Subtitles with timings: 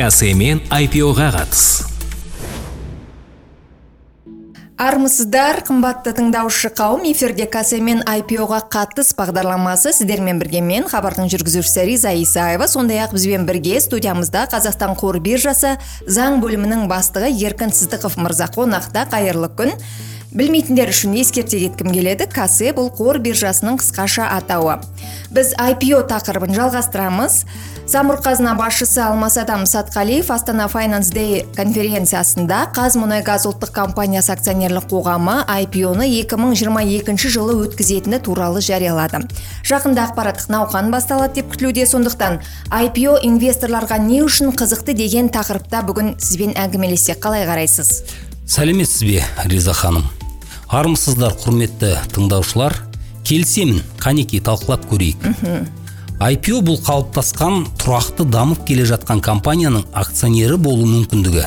[0.00, 1.64] касемен IPO-ға қатыс
[4.80, 12.14] армысыздар қымбатты тыңдаушы қауым эфирде касемен IPO-ға қатыс бағдарламасы сіздермен бірге мен хабардың жүргізушісі риза
[12.16, 12.64] исаева.
[12.64, 15.74] Сондай ақ бізбен бірге студиямызда қазақстан қор биржасы
[16.08, 19.76] заң бөлімінің бастығы еркін сыздықов мырза қонақта қайырлы күн.
[20.32, 24.78] Білмейтіндер үшін ескерте кеткім келеді касе бұл қор биржасының қысқаша атауы.
[25.30, 27.44] Біз IPO тақырыбын жалғастырамыз.
[27.90, 36.06] Самұрық қазына басшысы алмасадам сатқалиев астана файнанс дэй конференциясында қазмұнайгаз ұлттық компаниясы акционерлік қоғамы IPO-ны
[36.06, 39.22] 2022 жылы өткізетіні туралы жариялады.
[39.66, 41.86] Жақында ақпараттық науқан басталады деп күтілуде.
[41.86, 42.38] Сондықтан
[42.70, 48.02] IPO инвесторларға не үшін қызықты деген тақырыпта бүгін сізбен әңгімелессек қалай қарайсыз?
[48.50, 50.06] Сәлеметсіз бе риза ханым?
[50.70, 52.89] Армысыздар құрметті тыңдаушылар.
[53.24, 55.24] Келісемін қанекей талқылап көрейік.
[56.20, 61.46] IPO бұл қалыптасқан тұрақты дамып келе жатқан компанияның акционері болу мүмкіндігі.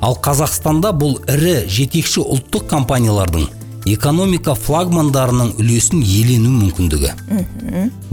[0.00, 3.48] Ал қазақстанда бұл ірі жетекші ұлттық компаниялардың
[3.92, 7.12] экономика флагмандарының үлесін иелену мүмкіндігі.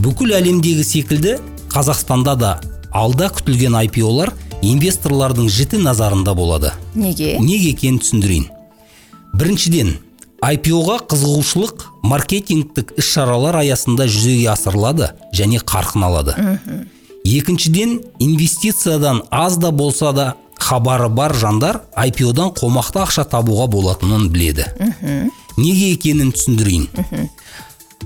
[0.02, 1.36] Бүкіл әлемдегі секілді
[1.72, 2.52] қазақстанда да
[2.92, 4.32] алда күтілген IPO-лар
[4.64, 6.72] инвесторлардың жіті назарында болады.
[6.94, 7.36] Неге?
[7.40, 8.48] Неге екенін түсіндірейін.
[9.36, 9.96] Біріншіден
[10.46, 16.34] IPO-ға қызығушылық маркетингтік іс-шаралар аясында жүзеге асырылады және қарқын алады.
[17.26, 24.68] Екіншіден инвестициядан аз да болса да хабары бар жандар IPO-дан қомақты ақша табуға болатынын біледі.
[25.56, 26.86] Неге екенін түсіндірейін.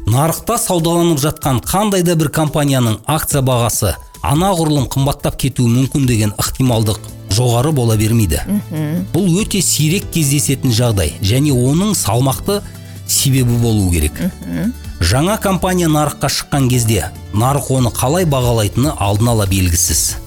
[0.08, 7.19] Нарықта саудаланып жатқан қандай да бір компанияның акция бағасы анағұрлым қымбаттап кетуі мүмкін деген ықтималдық
[7.41, 8.42] жоғары бола бермейді.
[9.14, 12.60] Бұл өте сирек кездесетін жағдай және оның салмақты
[13.08, 14.20] себебі болу керек.
[15.00, 20.19] Жаңа компания нарыққа шыққан кезде нарық оны қалай бағалайтыны алдын ала белгісіз.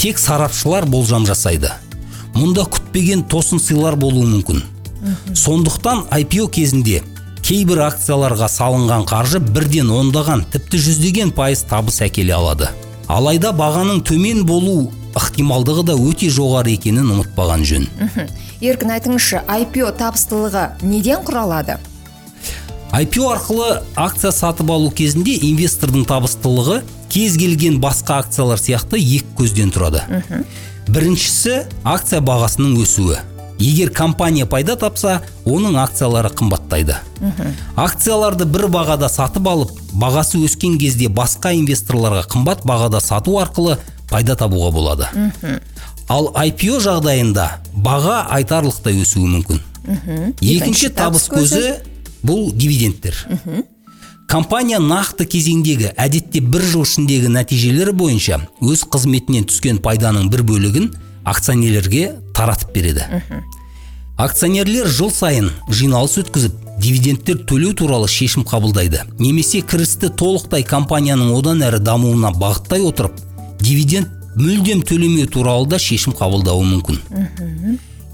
[0.00, 1.70] Тек сарапшылар болжам жасайды.
[2.34, 4.64] Мұнда күтпеген тосын сыйлар болуы мүмкін.
[5.34, 7.00] Сондықтан IPO кезінде
[7.46, 12.68] кейбір акцияларға салынған қаржы бірден ондаған тіпті жүздеген пайыз табыс әкеле алады.
[13.08, 14.90] Алайда бағаның төмен болу
[15.30, 17.86] ықтималдығы да өте жоғары екенін ұмытпаған жөн.
[18.60, 21.78] Еркін айтыңызшы IPO табыстылығы неден құралады?
[22.90, 26.80] IPO арқылы акция сатып алу кезінде инвестордың табыстылығы
[27.10, 30.02] кез келген басқа акциялар сияқты екі көзден тұрады.
[30.90, 33.20] Біріншісі акция бағасының өсуі.
[33.60, 36.96] Егер компания пайда тапса оның акциялары қымбаттайды.
[37.76, 43.76] Акцияларды бір бағада сатып алып бағасы өскен кезде басқа инвесторларға қымбат бағада сату арқылы
[44.10, 45.08] пайда табуға болады.
[46.10, 49.60] Ал IPO жағдайында баға айтарлықтай өсуі мүмкін.
[50.42, 51.76] Екінші табыс көзі
[52.26, 53.14] бұл дивидендтер.
[54.30, 60.92] Компания нақты кезеңдегі әдетте бір жыл ішіндегі нәтижелері бойынша өз қызметінен түскен пайданың бір бөлігін
[61.26, 63.08] акционерлерге таратып береді.
[64.20, 69.02] Акционерлер жыл сайын жиналыс өткізіп дивидендтер төлеу туралы шешім қабылдайды.
[69.18, 73.18] Немесе кірісті толықтай компанияның одан әрі дамуына бағыттай отырып
[73.60, 77.00] дивиденд мүлдем төлемеу туралы да шешім қабылдауы мүмкін.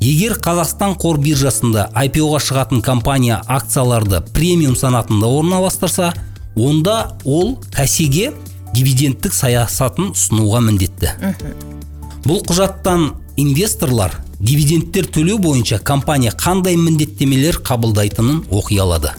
[0.01, 6.13] Егер қазақстан қор биржасында IPO-ға шығатын компания акцияларды премиум санатында орналастырса
[6.57, 8.33] онда ол кәсеге
[8.75, 11.15] дивидендтік саясатын ұсынуға міндетті.
[12.27, 19.15] Бұл құжаттан инвесторлар дивидендтер төлеу бойынша компания қандай міндеттемелер қабылдайтынын оқи алады.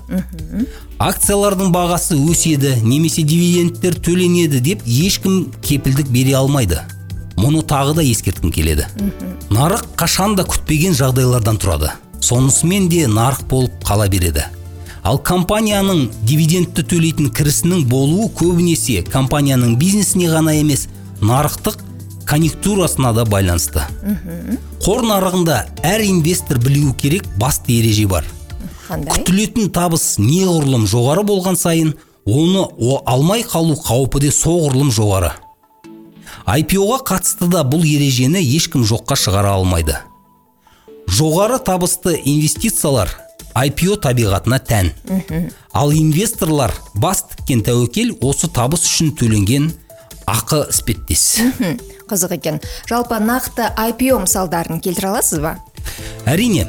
[1.00, 6.82] Акциялардың бағасы өседі немесе дивидендтер төленеді деп ешкім кепілдік бере алмайды.
[7.38, 8.88] Мұны тағы да ескерткім келеді.
[9.54, 11.92] Нарық қашанда күтпеген жағдайлардан тұрады.
[12.20, 14.48] Сонысымен де нарық болып қала береді.
[15.06, 20.88] Ал компанияның дивидендті төлейтін кірісінің болуы көбінесе компанияның бизнесіне ғана емес
[21.22, 21.78] нарықтық
[22.28, 23.86] конъюнктурасына да байланысты.
[24.84, 28.26] Қор нарығында әр инвестор білуі керек басты ереже бар.
[28.88, 29.14] Қандай?
[29.20, 31.94] Күтілетін табыс неғұрлым жоғары болған сайын
[32.26, 35.32] оны о- алмай қалу қаупі де соғұрлым жоғары.
[36.48, 39.98] IPO-ға қатысты да бұл ережені ешкім жоққа шығара алмайды.
[41.08, 43.12] Жоғары табысты инвестициялар
[43.58, 44.92] IPO табиғатына тән.
[45.74, 49.72] Ал инвесторлар бас тіккен тәуекел осы табыс үшін төленген
[50.28, 51.40] ақы іспеттес.
[52.08, 52.60] Қызық екен.
[52.88, 55.58] Жалпы нақты IPO мысалдарын келтіре аласыз ба?
[56.28, 56.68] Әрине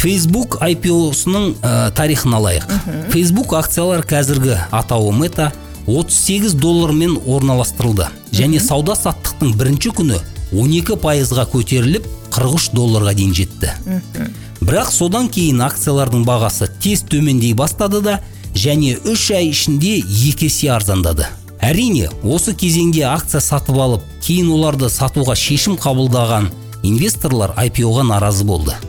[0.00, 2.70] Facebook IPO-сының ә, тарихын алайық.
[3.12, 5.50] Facebook акциялар қазіргі атауы мета
[5.84, 8.06] 38 доллармен орналастырылды.
[8.32, 10.20] Және сауда саттықтың бірінші күні
[10.56, 13.74] 12 пайызға көтеріліп 43 долларға дейін жетті.
[14.64, 18.20] Бірақ содан кейін акциялардың бағасы тез төмендей бастады да
[18.54, 21.28] және үш ай ішінде екі есе арзандады.
[21.60, 26.48] Әрине осы кезеңде акция сатып алып кейін оларды сатуға шешім қабылдаған
[26.88, 28.80] инвесторлар IPO-ға наразы болды.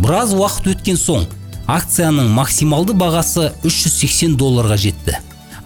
[0.00, 1.26] Біраз уақыт өткен соң
[1.70, 5.18] акцияның максималды бағасы 380 долларға жетті.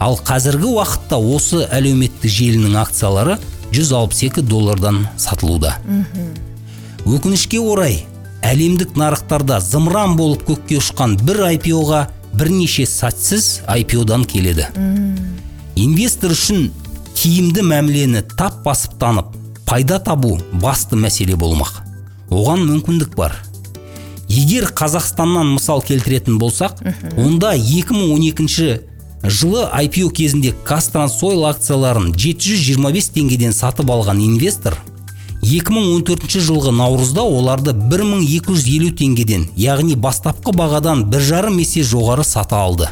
[0.02, 3.38] Ал қазіргі уақытта осы әлеуметтік желінің акциялары
[3.72, 5.76] 162 доллардан сатылуда.
[7.06, 8.02] Өкінішке орай
[8.44, 12.04] әлемдік нарықтарда зымыран болып көкке ұшқан бір IPO-ға
[12.34, 14.68] бірнеше сәтсіз IPO-дан келеді.
[15.76, 16.68] Инвестор үшін
[17.14, 19.32] тиімді мәмілені тап басып танып
[19.66, 21.80] пайда табу басты мәселе болмақ.
[22.30, 23.36] Оған мүмкіндік бар.
[24.34, 26.82] Егер қазақстаннан мысал келтіретін болсақ
[27.16, 28.80] онда 2012
[29.24, 34.76] жылы IPO кезінде казтрансойл акцияларын 725 теңгеден сатып алған инвестор
[35.44, 42.88] 2014 жылғы наурызда оларды 1250 теңгеден яғни бастапқы бағадан бір жарым есе жоғары сата алды.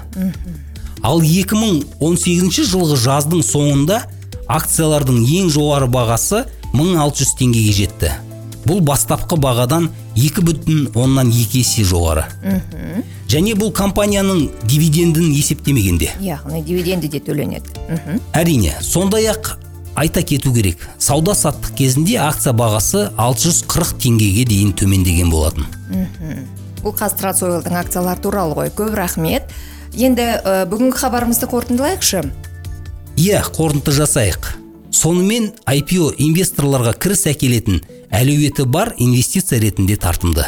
[1.03, 4.03] Ал 2018 жылғы жаздың соңында
[4.53, 6.45] акциялардың ең жоғары бағасы
[6.75, 8.13] 1600 теңгеге жетті.
[8.69, 12.25] Бұл бастапқы бағадан 2 оннан 2 есе жоғары.
[13.33, 16.11] Және бұл компанияның дивидендін есептемегенде.
[16.21, 17.73] Яғни дивиденді де төленеді.
[17.89, 18.21] Мхм.
[18.37, 19.57] Әрине сондай ақ
[19.97, 25.67] айта кету керек сауда саттық кезінде акция бағасы 640 теңгеге дейін төмендеген болатын.
[26.83, 28.73] Бұл казтрансойлдың акциялары туралы ғой.
[28.75, 29.49] Көп рахмет.
[29.93, 32.25] Енді ә, бүгінгі хабарымызды қорытындылайықшы.
[33.21, 34.57] Иә қорытынды жасайық.
[34.93, 37.81] Сонымен IPO инвесторларға кіріс әкелетін
[38.13, 40.47] әлеуеті бар инвестиция ретінде тартымды.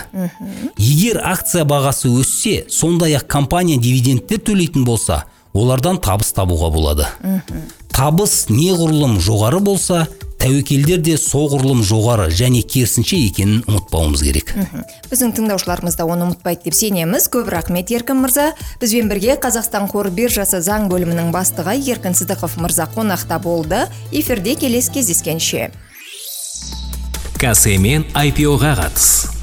[0.78, 5.24] Егер акция бағасы өссе сондай ақ компания дивидендтер төлейтін болса
[5.54, 7.08] олардан табыс табуға болады.
[7.94, 10.04] Табыс неғұрлым жоғары болса
[10.44, 14.50] тәуекелдер де соғұрлым жоғары және керісінше екенін ұмытпауымыз керек.
[15.08, 17.30] Біздің тыңдаушыларымыз да оны ұмытпайды деп сенеміз.
[17.32, 18.50] Көп рахмет еркін мырза.
[18.82, 23.86] Бізбен бірге қазақстан қор биржасы заң бөлімінің бастығы еркін сыдықов мырза қонақта болды.
[24.12, 25.70] Эфирде келесі кездескенше.
[27.44, 29.33] Касемен IPO-ға қатыс